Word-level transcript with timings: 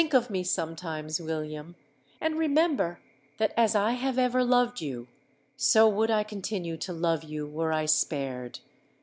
Think 0.01 0.15
of 0.15 0.31
me 0.31 0.43
sometimes, 0.43 1.21
William—and 1.21 2.35
remember 2.35 2.99
that 3.37 3.53
as 3.55 3.75
I 3.75 3.91
have 3.91 4.17
ever 4.17 4.43
loved 4.43 4.81
you, 4.81 5.07
so 5.55 5.87
would 5.87 6.09
I 6.09 6.23
continue 6.23 6.75
to 6.77 6.91
love 6.91 7.23
you 7.23 7.45
were 7.45 7.71
I 7.71 7.85
spared. 7.85 8.61